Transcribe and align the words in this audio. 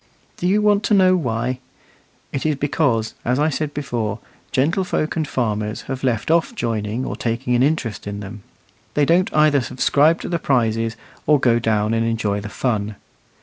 Do 0.37 0.47
you 0.47 0.63
want 0.63 0.81
to 0.85 0.95
know 0.95 1.15
why? 1.15 1.59
It 2.33 2.43
is 2.43 2.55
because, 2.55 3.13
as 3.23 3.37
I 3.37 3.49
said 3.49 3.71
before, 3.71 4.17
gentlefolk 4.51 5.15
and 5.15 5.27
farmers 5.27 5.83
have 5.83 6.03
left 6.03 6.31
off 6.31 6.55
joining 6.55 7.05
or 7.05 7.15
taking 7.15 7.53
an 7.53 7.61
interest 7.61 8.07
in 8.07 8.19
them. 8.19 8.41
They 8.95 9.05
don't 9.05 9.31
either 9.31 9.61
subscribe 9.61 10.19
to 10.21 10.27
the 10.27 10.39
prizes, 10.39 10.95
or 11.27 11.39
go 11.39 11.59
down 11.59 11.93
and 11.93 12.03
enjoy 12.03 12.41
the 12.41 12.49
fun. 12.49 12.95